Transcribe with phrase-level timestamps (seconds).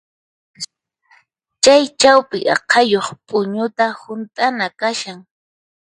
[1.63, 5.19] Chay chawpi aqhayuq p'uñuta hunt'ana kashan.